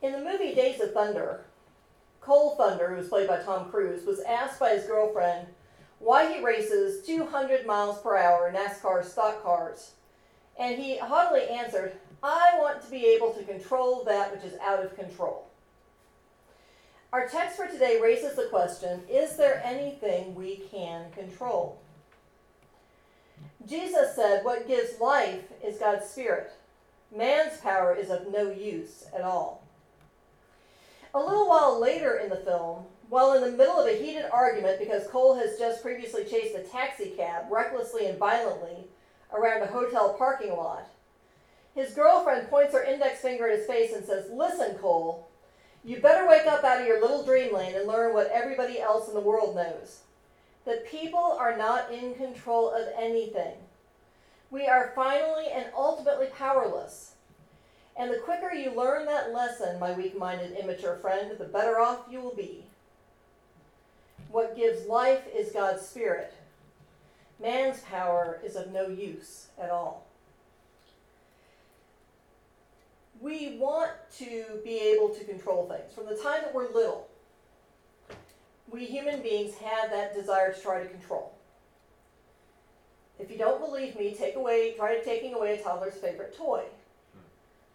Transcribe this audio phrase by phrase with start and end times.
[0.00, 1.44] In the movie Days of Thunder,
[2.20, 5.48] Cole Thunder, who was played by Tom Cruise, was asked by his girlfriend
[5.98, 9.92] why he races 200 miles per hour NASCAR stock cars.
[10.56, 14.84] And he haughtily answered, I want to be able to control that which is out
[14.84, 15.46] of control.
[17.12, 21.80] Our text for today raises the question Is there anything we can control?
[23.66, 26.52] Jesus said, What gives life is God's Spirit.
[27.14, 29.67] Man's power is of no use at all.
[31.14, 34.78] A little while later in the film, while in the middle of a heated argument
[34.78, 38.86] because Cole has just previously chased a taxi cab recklessly and violently
[39.32, 40.86] around a hotel parking lot,
[41.74, 45.30] his girlfriend points her index finger at his face and says, Listen, Cole,
[45.84, 49.14] you better wake up out of your little dreamland and learn what everybody else in
[49.14, 50.00] the world knows
[50.66, 53.54] that people are not in control of anything.
[54.50, 57.14] We are finally and ultimately powerless.
[57.98, 62.06] And the quicker you learn that lesson, my weak minded, immature friend, the better off
[62.08, 62.64] you will be.
[64.30, 66.32] What gives life is God's Spirit.
[67.40, 70.06] Man's power is of no use at all.
[73.20, 75.92] We want to be able to control things.
[75.92, 77.08] From the time that we're little,
[78.70, 81.32] we human beings have that desire to try to control.
[83.18, 86.62] If you don't believe me, take away, try taking away a toddler's favorite toy.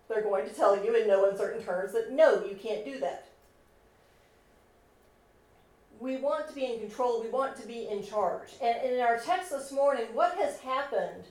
[0.09, 3.27] They're going to tell you in no uncertain terms that no, you can't do that.
[5.99, 8.49] We want to be in control, we want to be in charge.
[8.61, 11.23] And in our text this morning, what has happened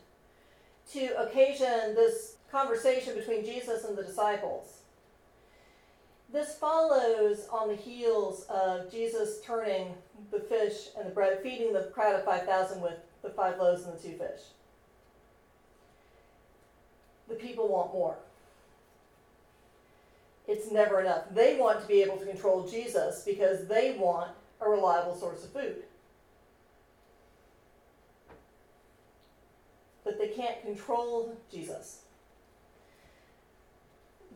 [0.93, 4.79] to occasion this conversation between Jesus and the disciples?
[6.33, 9.95] This follows on the heels of Jesus turning
[10.31, 13.99] the fish and the bread, feeding the crowd of 5,000 with the five loaves and
[13.99, 14.41] the two fish.
[17.29, 18.17] The people want more.
[20.53, 21.23] It's never enough.
[21.33, 25.51] They want to be able to control Jesus because they want a reliable source of
[25.51, 25.77] food.
[30.05, 32.03] But they can't control Jesus.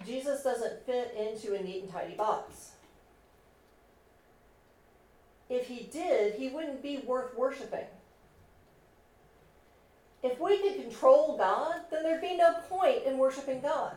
[0.07, 2.71] Jesus doesn't fit into a neat and tidy box.
[5.51, 7.85] If he did, he wouldn't be worth worshiping.
[10.23, 13.97] If we could control God, then there'd be no point in worshiping God.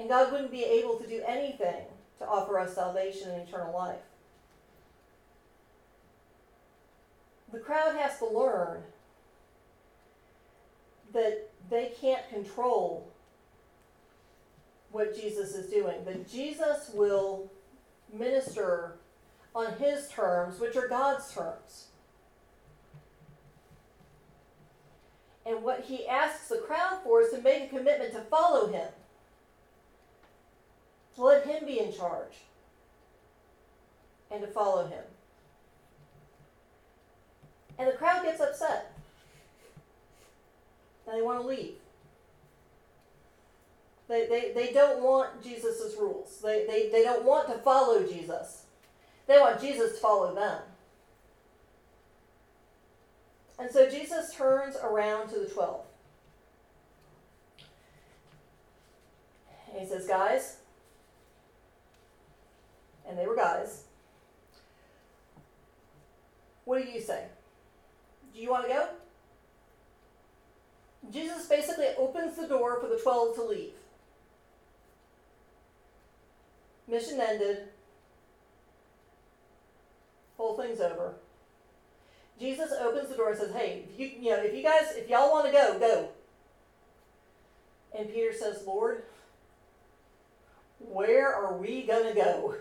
[0.00, 1.84] And God wouldn't be able to do anything
[2.18, 4.00] to offer us salvation and eternal life.
[7.52, 8.82] The crowd has to learn
[11.12, 13.12] that they can't control
[14.90, 17.50] what Jesus is doing, that Jesus will
[18.10, 18.96] minister
[19.54, 21.88] on his terms, which are God's terms.
[25.44, 28.88] And what he asks the crowd for is to make a commitment to follow him,
[31.20, 32.32] let him be in charge,
[34.30, 35.04] and to follow him.
[37.78, 38.92] And the crowd gets upset.
[41.06, 41.74] And they want to leave.
[44.08, 46.40] They, they, they don't want Jesus' rules.
[46.42, 48.64] They, they, they don't want to follow Jesus.
[49.26, 50.62] They want Jesus to follow them.
[53.58, 55.80] And so Jesus turns around to the 12.
[59.70, 60.56] And he says, Guys,
[63.10, 63.84] and they were guys,
[66.70, 67.24] what do you say?
[68.32, 68.86] Do you want to go?
[71.10, 73.72] Jesus basically opens the door for the 12 to leave.
[76.86, 77.70] Mission ended.
[80.36, 81.14] Whole thing's over.
[82.38, 85.32] Jesus opens the door and says, "Hey, you, you know, if you guys, if y'all
[85.32, 86.08] want to go, go."
[87.98, 89.02] And Peter says, "Lord,
[90.78, 92.54] where are we gonna go?"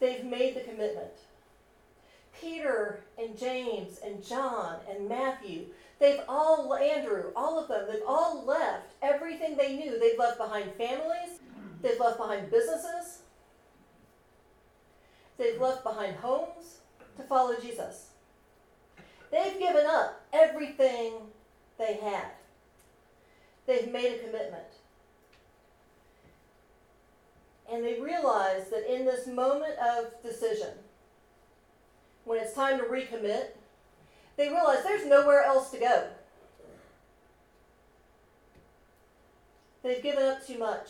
[0.00, 1.12] They've made the commitment.
[2.40, 5.66] Peter and James and John and Matthew,
[5.98, 9.98] they've all, Andrew, all of them, they've all left everything they knew.
[9.98, 11.40] They've left behind families,
[11.82, 13.22] they've left behind businesses,
[15.38, 16.78] they've left behind homes
[17.16, 18.10] to follow Jesus.
[19.30, 21.14] They've given up everything
[21.78, 22.26] they had.
[23.66, 24.64] They've made a commitment.
[27.72, 30.70] And they realize that in this moment of decision,
[32.24, 33.48] when it's time to recommit,
[34.36, 36.04] they realize there's nowhere else to go.
[39.82, 40.88] They've given up too much.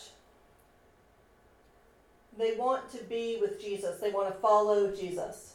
[2.39, 5.55] They want to be with Jesus, they want to follow Jesus.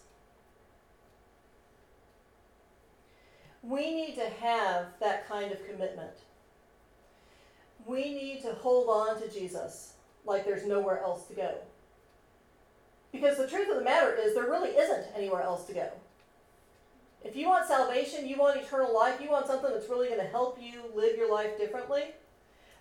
[3.64, 6.14] We need to have that kind of commitment.
[7.86, 9.94] we need to hold on to Jesus
[10.26, 11.56] like there's nowhere else to go.
[13.12, 15.90] Because the truth of the matter is, there really isn't anywhere else to go.
[17.24, 20.28] If you want salvation, you want eternal life, you want something that's really going to
[20.28, 22.06] help you live your life differently,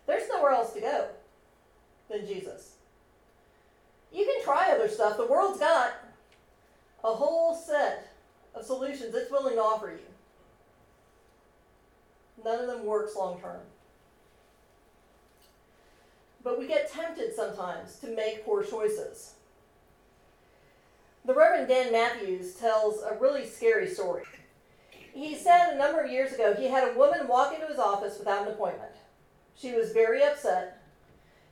[0.07, 1.09] there's nowhere else to go
[2.09, 2.77] than Jesus.
[4.13, 5.17] You can try other stuff.
[5.17, 5.93] The world's got
[7.05, 8.13] a whole set
[8.55, 9.99] of solutions it's willing to offer you.
[12.45, 13.61] None of them works long term.
[16.43, 19.35] But we get tempted sometimes to make poor choices.
[21.25, 24.25] The Reverend Dan Matthews tells a really scary story.
[25.13, 28.19] He said a number of years ago he had a woman walk into his office
[28.19, 28.93] without an appointment.
[29.55, 30.83] She was very upset.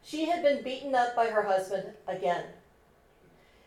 [0.03, 2.45] She had been beaten up by her husband again.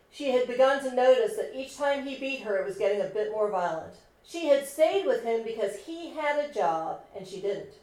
[0.09, 3.05] She had begun to notice that each time he beat her, it was getting a
[3.05, 3.93] bit more violent.
[4.23, 7.73] She had stayed with him because he had a job and she didn't.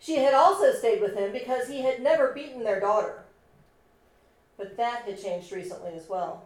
[0.00, 3.24] She had also stayed with him because he had never beaten their daughter.
[4.56, 6.44] But that had changed recently as well.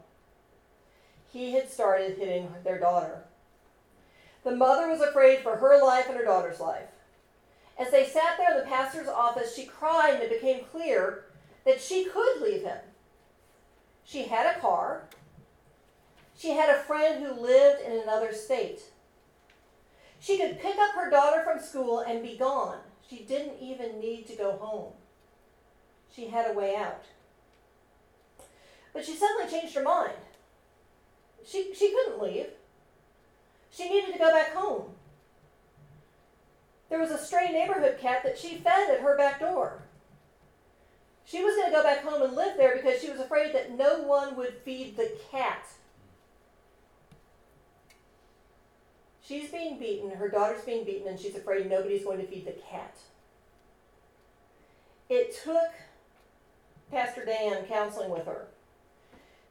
[1.32, 3.24] He had started hitting their daughter.
[4.42, 6.88] The mother was afraid for her life and her daughter's life.
[7.78, 11.24] As they sat there in the pastor's office, she cried and it became clear
[11.64, 12.78] that she could leave him.
[14.04, 15.08] She had a car.
[16.36, 18.80] She had a friend who lived in another state.
[20.20, 22.78] She could pick up her daughter from school and be gone.
[23.08, 24.92] She didn't even need to go home.
[26.14, 27.04] She had a way out.
[28.92, 30.14] But she suddenly changed her mind.
[31.44, 32.46] She, she couldn't leave.
[33.70, 34.94] She needed to go back home.
[36.88, 39.82] There was a stray neighborhood cat that she fed at her back door.
[41.24, 43.76] She was going to go back home and live there because she was afraid that
[43.76, 45.66] no one would feed the cat.
[49.26, 52.52] She's being beaten, her daughter's being beaten, and she's afraid nobody's going to feed the
[52.52, 52.98] cat.
[55.08, 55.70] It took
[56.90, 58.48] Pastor Dan counseling with her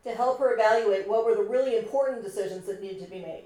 [0.04, 3.46] to help her evaluate what were the really important decisions that needed to be made.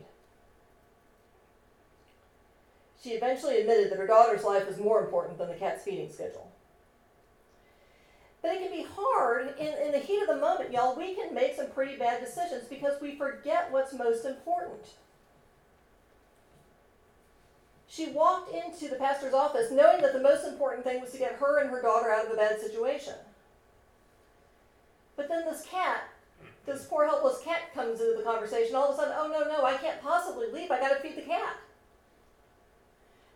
[3.02, 6.52] She eventually admitted that her daughter's life was more important than the cat's feeding schedule.
[8.42, 10.98] But it can be hard in, in the heat of the moment, y'all.
[10.98, 14.88] We can make some pretty bad decisions because we forget what's most important.
[17.98, 21.34] She walked into the pastor's office knowing that the most important thing was to get
[21.34, 23.16] her and her daughter out of a bad situation.
[25.16, 26.04] But then this cat,
[26.68, 28.76] this poor helpless cat comes into the conversation.
[28.76, 30.70] All of a sudden, oh no, no, I can't possibly leave.
[30.70, 31.56] I got to feed the cat.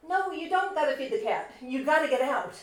[0.07, 1.51] No, you don't got to feed the cat.
[1.59, 2.53] You got to get out.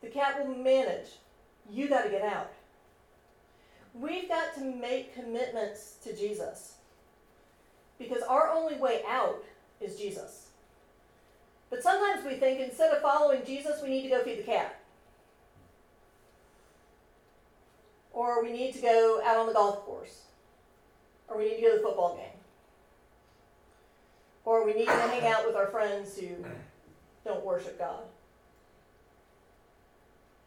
[0.00, 1.08] The cat will manage.
[1.68, 2.52] You got to get out.
[3.94, 6.74] We've got to make commitments to Jesus.
[8.02, 9.44] Because our only way out
[9.80, 10.48] is Jesus.
[11.70, 14.78] But sometimes we think instead of following Jesus, we need to go feed the cat.
[18.12, 20.22] Or we need to go out on the golf course.
[21.28, 22.38] Or we need to go to the football game.
[24.44, 26.44] Or we need to hang out with our friends who
[27.24, 28.02] don't worship God.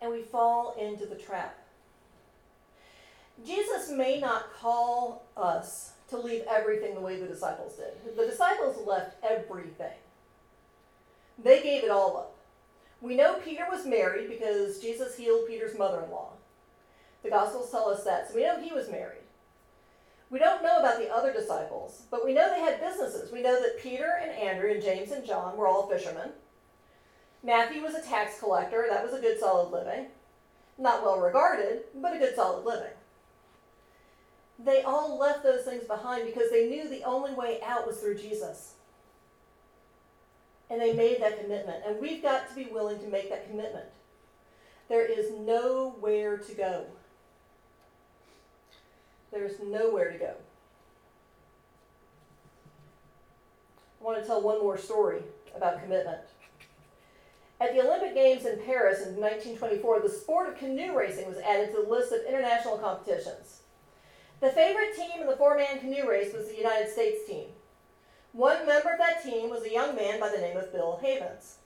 [0.02, 1.58] And we fall into the trap.
[3.44, 8.16] Jesus may not call us to leave everything the way the disciples did.
[8.16, 9.98] The disciples left everything,
[11.44, 12.36] they gave it all up.
[13.02, 16.30] We know Peter was married because Jesus healed Peter's mother in law.
[17.24, 19.22] The Gospels tell us that, so we know he was married.
[20.30, 23.32] We don't know about the other disciples, but we know they had businesses.
[23.32, 26.30] We know that Peter and Andrew and James and John were all fishermen.
[27.44, 28.88] Matthew was a tax collector.
[28.90, 30.08] That was a good, solid living.
[30.78, 32.92] Not well regarded, but a good, solid living.
[34.58, 38.18] They all left those things behind because they knew the only way out was through
[38.18, 38.76] Jesus.
[40.70, 41.84] And they made that commitment.
[41.86, 43.86] And we've got to be willing to make that commitment.
[44.88, 46.86] There is nowhere to go.
[49.32, 50.34] There's nowhere to go.
[54.00, 55.22] I want to tell one more story
[55.56, 56.20] about commitment.
[57.60, 61.72] At the Olympic Games in Paris in 1924, the sport of canoe racing was added
[61.72, 63.62] to the list of international competitions.
[64.42, 67.48] The favorite team in the four man canoe race was the United States team.
[68.34, 71.60] One member of that team was a young man by the name of Bill Havens.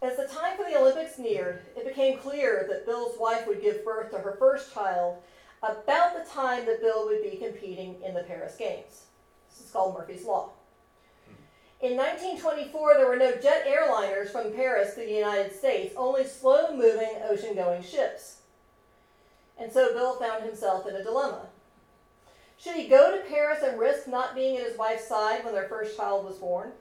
[0.00, 3.84] As the time for the Olympics neared, it became clear that Bill's wife would give
[3.84, 5.18] birth to her first child
[5.62, 9.06] about the time that Bill would be competing in the Paris Games.
[9.50, 10.50] This is called Murphy's Law.
[11.80, 16.74] In 1924, there were no jet airliners from Paris to the United States, only slow
[16.74, 18.38] moving ocean going ships.
[19.58, 21.46] And so Bill found himself in a dilemma.
[22.58, 25.68] Should he go to Paris and risk not being at his wife's side when their
[25.68, 26.72] first child was born?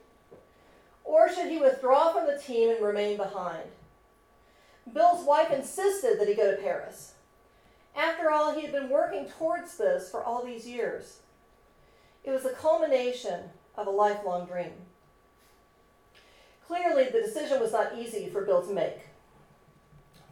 [1.03, 3.69] Or should he withdraw from the team and remain behind?
[4.91, 7.13] Bill's wife insisted that he go to Paris.
[7.95, 11.19] After all, he had been working towards this for all these years.
[12.23, 14.73] It was the culmination of a lifelong dream.
[16.67, 18.99] Clearly, the decision was not easy for Bill to make.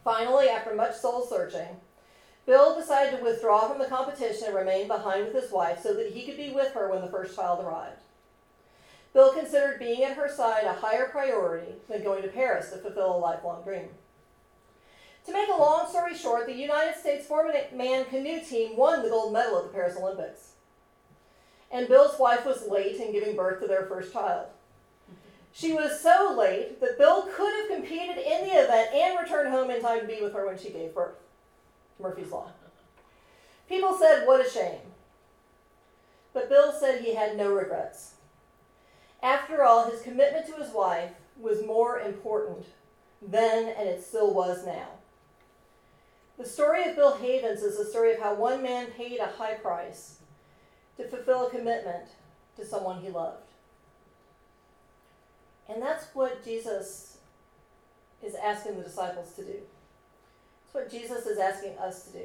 [0.04, 1.80] Finally, after much soul searching,
[2.46, 6.12] Bill decided to withdraw from the competition and remain behind with his wife so that
[6.12, 8.00] he could be with her when the first child arrived.
[9.12, 13.16] Bill considered being at her side a higher priority than going to Paris to fulfill
[13.16, 13.88] a lifelong dream.
[15.26, 19.08] To make a long story short, the United States four man canoe team won the
[19.08, 20.52] gold medal at the Paris Olympics.
[21.72, 24.46] And Bill's wife was late in giving birth to their first child.
[25.52, 29.70] She was so late that Bill could have competed in the event and returned home
[29.70, 31.16] in time to be with her when she gave birth.
[31.98, 32.50] Murphy's Law.
[33.68, 34.80] People said, What a shame.
[36.32, 38.14] But Bill said he had no regrets.
[39.22, 42.66] After all, his commitment to his wife was more important
[43.22, 44.88] then, and it still was now.
[46.38, 49.54] The story of Bill Havens is the story of how one man paid a high
[49.54, 50.18] price
[50.98, 52.08] to fulfill a commitment
[52.56, 53.42] to someone he loved.
[55.68, 57.18] And that's what Jesus
[58.22, 59.58] is asking the disciples to do.
[60.76, 62.24] What Jesus is asking us to do.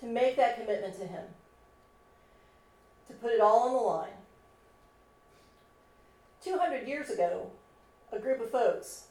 [0.00, 1.24] To make that commitment to Him.
[3.08, 4.16] To put it all on the line.
[6.42, 7.50] 200 years ago,
[8.10, 9.08] a group of folks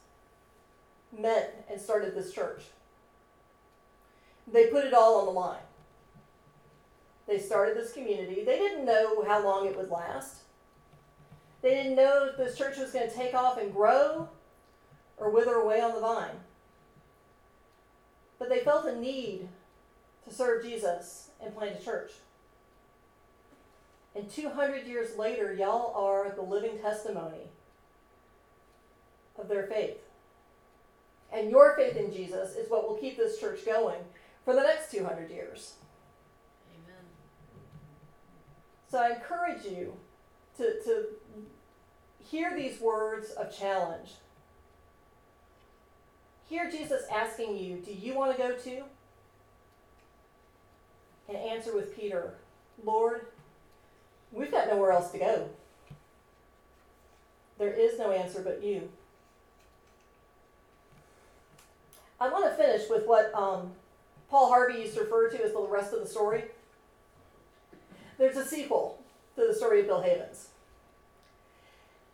[1.16, 2.62] met and started this church.
[4.52, 5.62] They put it all on the line.
[7.28, 8.42] They started this community.
[8.44, 10.38] They didn't know how long it would last.
[11.62, 14.28] They didn't know if this church was going to take off and grow
[15.16, 16.40] or wither away on the vine.
[18.38, 19.48] But they felt a need
[20.28, 22.12] to serve Jesus and plant a church.
[24.14, 27.50] And 200 years later, y'all are the living testimony
[29.38, 29.98] of their faith.
[31.32, 34.00] And your faith in Jesus is what will keep this church going
[34.44, 35.74] for the next 200 years.
[36.72, 37.02] Amen.
[38.90, 39.94] So I encourage you
[40.56, 41.06] to, to
[42.30, 44.12] hear these words of challenge.
[46.48, 48.84] Hear Jesus asking you, Do you want to go too?
[51.28, 52.34] And answer with Peter,
[52.84, 53.26] Lord,
[54.30, 55.48] we've got nowhere else to go.
[57.58, 58.88] There is no answer but you.
[62.20, 63.72] I want to finish with what um,
[64.30, 66.44] Paul Harvey used to refer to as the rest of the story.
[68.18, 69.02] There's a sequel
[69.34, 70.48] to the story of Bill Havens.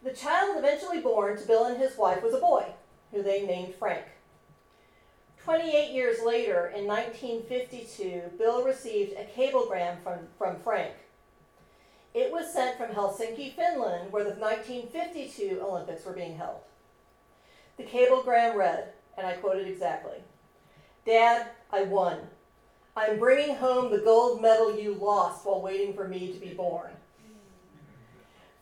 [0.03, 2.67] The child eventually born to Bill and his wife was a boy,
[3.13, 4.05] who they named Frank.
[5.45, 10.95] 28 years later, in 1952, Bill received a cablegram from, from Frank.
[12.15, 16.61] It was sent from Helsinki, Finland, where the 1952 Olympics were being held.
[17.77, 20.19] The cablegram read, and I quote it exactly
[21.05, 22.19] Dad, I won.
[22.95, 26.91] I'm bringing home the gold medal you lost while waiting for me to be born.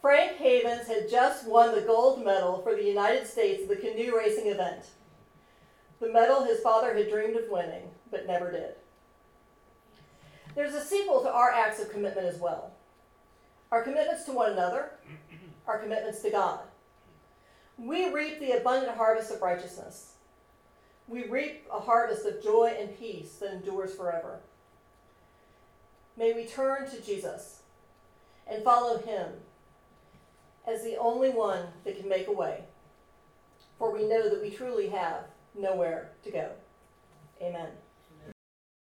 [0.00, 4.16] Frank Havens had just won the gold medal for the United States at the canoe
[4.16, 4.86] racing event.
[6.00, 8.74] The medal his father had dreamed of winning, but never did.
[10.54, 12.72] There's a sequel to our acts of commitment as well
[13.70, 14.90] our commitments to one another,
[15.66, 16.60] our commitments to God.
[17.78, 20.14] We reap the abundant harvest of righteousness.
[21.06, 24.40] We reap a harvest of joy and peace that endures forever.
[26.16, 27.62] May we turn to Jesus
[28.50, 29.28] and follow him
[30.66, 32.64] as the only one that can make a way.
[33.78, 36.48] For we know that we truly have nowhere to go.
[37.42, 37.68] Amen.